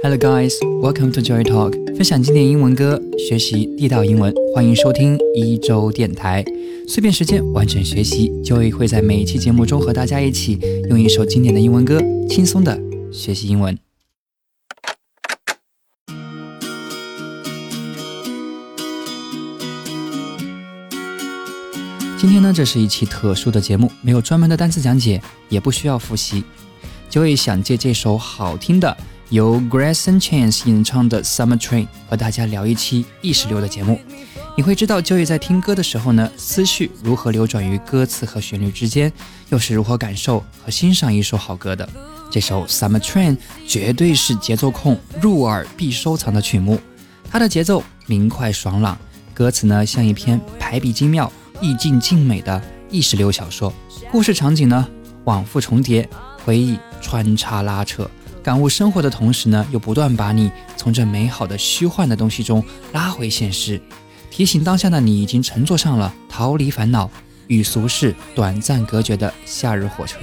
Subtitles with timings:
[0.00, 6.44] Hello guys, welcome to Joy Talk，分享经典英文歌，学习地道英文，欢迎收听一周电台。
[6.86, 10.56] 碎片时间完整学习，Joy 会在每一期节目中和大家一起
[10.88, 12.80] 用一首经典的英文歌，轻松的
[13.12, 13.76] 学习英文。
[22.16, 26.44] 今天呢，这是一期特殊的节目，没有专门的单词讲解，也不需要复习。
[27.10, 28.96] Joy 想借这首好听的。
[29.30, 34.00] 由 Grayson Chance 演唱的《Summer Train》和大家聊一期意识流的节目，
[34.56, 39.12] 你会知道 Joey 在听歌的时候呢，思绪如何流转于歌词和旋律之间，
[39.50, 41.86] 又是如何感受和欣赏一首好歌的。
[42.30, 43.36] 这首《Summer Train》
[43.66, 46.80] 绝对是节奏控入耳必收藏的曲目，
[47.30, 48.96] 它的节奏明快爽朗，
[49.34, 53.70] 歌词呢像一篇排比精妙、意境静美的意识流小说，
[54.10, 54.88] 故事场景呢
[55.24, 56.08] 往复重叠，
[56.46, 58.10] 回忆穿插拉扯。
[58.48, 63.78] 感悟生活的同时呢，又不断把你从这美好的虚幻的东西中拉回现实，
[64.30, 67.10] 提醒当下的你已经乘坐上了逃离烦恼
[67.48, 70.20] 与俗世短暂隔绝的夏日火车。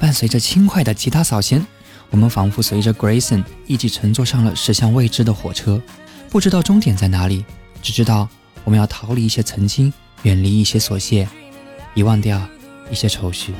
[0.00, 1.64] 伴随着轻快的吉他扫弦，
[2.10, 5.80] 我们仿佛随着 Grayson 一起乘坐上了驶向未知的火车，
[6.28, 7.44] 不知道终点在哪里，
[7.80, 8.28] 只知道
[8.64, 9.92] 我们要逃离一些曾经，
[10.24, 11.28] 远离一些琐屑，
[11.94, 12.42] 遗忘掉
[12.90, 13.54] 一些愁绪。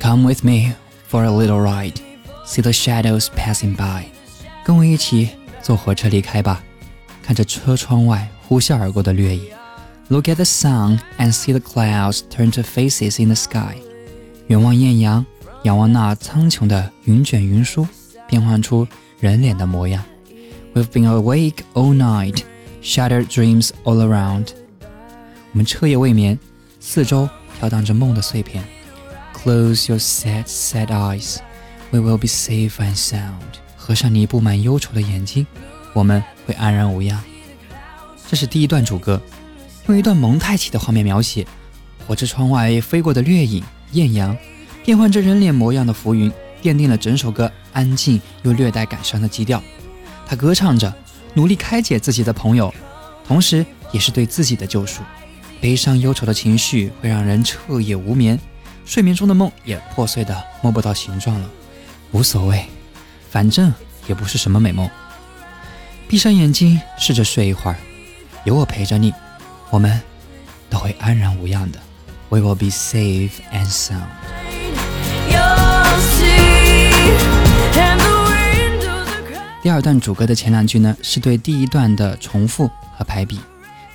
[0.00, 0.74] Come with me
[1.08, 2.00] for a little ride,
[2.46, 4.04] see the shadows passing by。
[4.64, 5.30] 跟我一起
[5.62, 6.62] 坐火车离开吧，
[7.22, 9.46] 看着车窗外呼啸而过的掠影。
[10.08, 13.76] Look at the sun and see the clouds turn to faces in the sky。
[14.46, 15.26] 远望艳阳，
[15.64, 17.86] 仰望那苍穹的云卷云舒，
[18.28, 18.86] 变换出
[19.18, 20.04] 人脸的模样。
[20.74, 22.42] We've been awake all night,
[22.82, 24.50] shattered dreams all around。
[25.52, 26.38] 我们彻夜未眠，
[26.78, 27.28] 四周
[27.61, 28.63] 飘荡着梦的碎片。
[29.35, 31.37] Close your sad, sad eyes.
[31.91, 33.59] We will be safe and sound.
[33.75, 35.45] 合上你布满忧愁的眼睛，
[35.93, 37.21] 我们会安然无恙。
[38.27, 39.21] 这是第一段主歌，
[39.85, 41.45] 用一段蒙太奇的画面描写
[42.07, 44.35] 火车窗外飞过的掠影、艳阳，
[44.83, 46.31] 变换着人脸模样的浮云，
[46.63, 49.61] 奠定了整首歌安静又略带感伤的基调。
[50.25, 50.91] 他歌唱着，
[51.35, 52.73] 努力开解自己的朋友，
[53.27, 55.03] 同时也是对自己的救赎。
[55.61, 58.37] 悲伤忧愁的情绪会让人彻夜无眠。
[58.83, 61.47] 睡眠中的梦也破碎的摸不到形状了，
[62.11, 62.65] 无所谓，
[63.29, 63.71] 反正
[64.07, 64.89] 也不是什么美梦。
[66.09, 67.77] 闭上眼睛，试着睡一会儿，
[68.43, 69.13] 有我陪着你，
[69.69, 70.01] 我们
[70.67, 71.79] 都会安然无恙的。
[72.29, 74.01] We will be safe and sound。
[79.61, 82.67] 第二段主歌的前两句呢，是对第一段的重复
[82.97, 83.39] 和排比，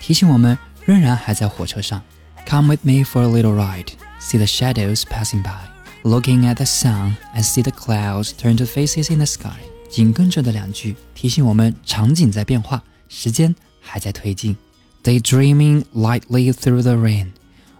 [0.00, 2.01] 提醒我们仍然还在火车上。
[2.47, 3.93] Come with me for a little ride.
[4.21, 5.59] see the shadows passing by,
[6.03, 9.57] looking at the sun and see the clouds turn to faces in the sky。
[9.89, 14.55] 紧跟着的两句提醒我们，场景在变化，时间还在推进。
[15.03, 17.31] Daydreaming lightly through the rain,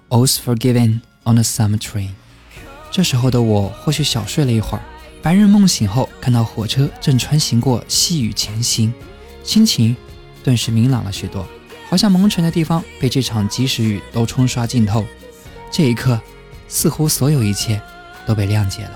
[0.09, 2.09] all's forgiven on a summer train。
[2.89, 4.81] 这时候的我或许小睡了一会儿，
[5.21, 8.93] 白日梦醒后看到火车正穿行过细雨前行，
[9.43, 9.95] 心情
[10.43, 11.47] 顿时明朗了许多，
[11.88, 15.04] 好像蒙尘的地方被这场及时雨都冲刷浸透。
[15.70, 16.20] 这一刻，
[16.68, 17.80] 似乎所有一切
[18.26, 18.90] 都被谅解了。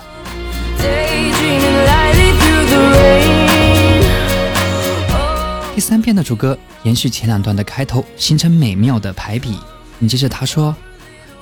[5.74, 9.58] 第三篇的主歌延续前两段的开头，形成美妙的排比。
[9.98, 10.74] 紧接着他说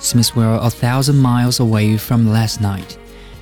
[0.01, 2.97] ：“Smith, were a thousand miles away from last night,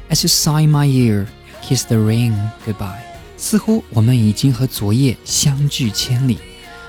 [0.09, 1.27] as you sigh my ear,
[1.63, 2.35] kiss the rain
[2.67, 3.01] goodbye。”
[3.37, 6.39] 似乎我们已经和昨夜相距千里，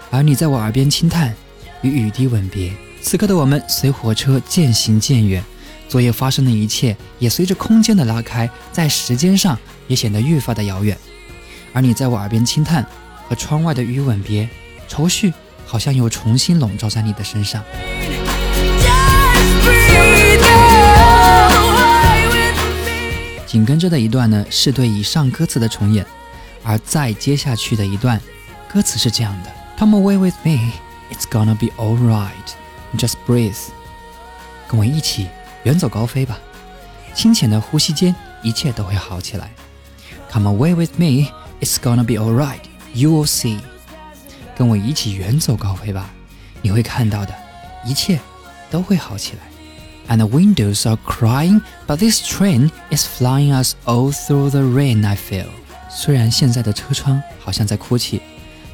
[0.10, 1.36] 而你在我耳边轻叹，
[1.82, 2.72] 与雨滴吻别。
[3.02, 5.44] 此刻的我们随火车渐行渐远，
[5.88, 9.58] 昨夜发生的一切也随着空间的拉开，在时间上
[9.88, 10.98] 也显得愈发的遥远。
[11.74, 12.86] 而你在我耳边轻叹，
[13.28, 14.50] 和窗外的雨吻别，
[14.88, 15.32] 愁绪
[15.66, 17.64] 好像又重新笼罩在你的身上。
[23.46, 26.06] 紧跟着的一段呢，是对以上歌词的重演，
[26.64, 28.20] 而再接下去的一段，
[28.72, 30.73] 歌词是这样的 ：Come away with me,
[31.11, 33.57] it's gonna be alright。Just breathe，
[34.69, 35.29] 跟我一起
[35.65, 36.39] 远走高飞吧。
[37.15, 39.51] 清浅的呼吸间，一切都会好起来。
[40.31, 41.31] Come away with me,
[41.61, 42.61] it's gonna be alright.
[42.95, 43.59] You will see。
[44.57, 46.11] 跟我一起远走高飞吧，
[46.61, 47.35] 你会看到的，
[47.85, 48.21] 一切
[48.71, 49.43] 都会好起来。
[50.09, 55.07] And the windows are crying, but this train is flying us all through the rain.
[55.07, 55.47] I feel。
[55.89, 58.21] 虽然现在的车窗好像在哭泣，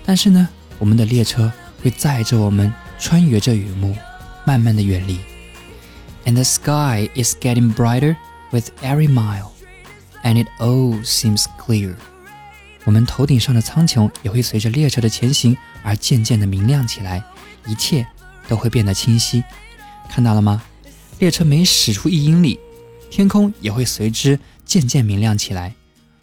[0.05, 0.49] 但是呢，
[0.84, 1.50] 我们的列车
[1.82, 2.74] 会载着我们。
[3.00, 3.94] 穿越这雨幕，
[4.46, 5.20] 慢慢的远离。
[6.26, 8.16] And the sky is getting brighter
[8.52, 9.52] with every mile,
[10.24, 11.96] and it all seems clear.
[12.86, 17.22] 我们头顶上的苍穹也会随着列车的前行而渐渐的明亮起来，
[17.66, 18.06] 一切
[18.48, 19.44] 都会变得清晰。
[20.10, 20.64] 看到了吗？
[21.20, 22.60] 列车每驶出一英里，
[23.10, 25.74] 天空也会随之渐渐明亮起来。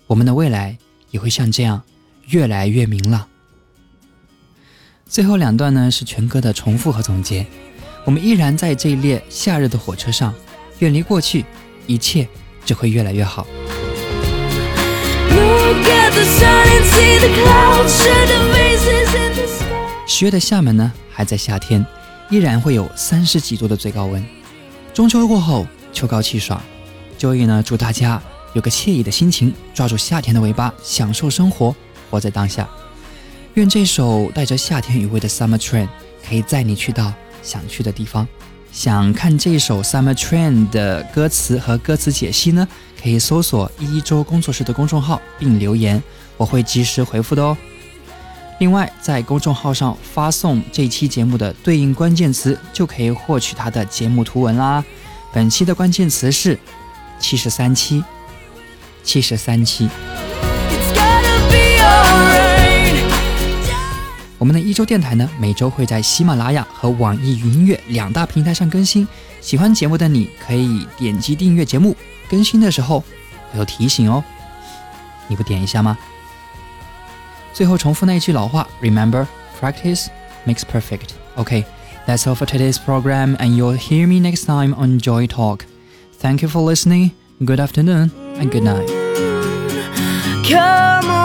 [0.06, 0.78] 我们的未来
[1.10, 1.82] 也会像这样
[2.28, 3.26] 越来越明朗。
[5.10, 7.44] 最后两段呢是全歌的重复和总结。
[8.04, 10.32] 我们依然在这一列夏日的火车上，
[10.78, 11.44] 远离过去，
[11.88, 12.28] 一切
[12.64, 13.44] 只会越来越好。
[20.06, 21.84] 十月的厦门呢，还在夏天，
[22.30, 24.24] 依然会有三十几度的最高温。
[24.94, 26.62] 中秋过后，秋高气爽，
[27.18, 28.22] 周易呢，祝大家
[28.52, 31.74] 有个惬意的心情，抓住夏天的尾巴，享受生活，
[32.08, 32.68] 活在当下。
[33.54, 35.86] 愿这首带着夏天余味的《Summer Train》
[36.26, 37.12] 可以载你去到。
[37.42, 38.28] 想去的地方，
[38.70, 42.68] 想看这首《Summer Train》的歌词和歌词解析呢？
[43.02, 46.02] 可以搜索一周工作室的公众号并留言，
[46.36, 47.56] 我会及时回复的哦。
[48.58, 54.84] 另外，在公众号上发送这期节目的对应关键词，就可以获取它的节目图文啦。
[55.32, 56.58] 本期的关键词是
[57.18, 58.04] 七十三期，
[59.02, 59.88] 七十三期。
[64.39, 69.07] 我们的一周电台呢，每周会在喜马拉雅和网易云音乐两大平台上更新。
[69.41, 71.95] 喜欢节目的你可以点击订阅节目，
[72.29, 72.99] 更新的时候
[73.51, 74.23] 会有提醒哦。
[75.27, 75.97] 你不点一下吗？
[77.53, 79.25] 最后重复那一句老话：Remember,
[79.61, 80.07] practice
[80.45, 81.11] makes perfect.
[81.37, 81.63] Okay,
[82.05, 85.61] that's all for today's program, and you'll hear me next time on Joy Talk.
[86.19, 87.11] Thank you for listening.
[87.39, 88.89] Good afternoon and good night.
[90.47, 91.18] Come on.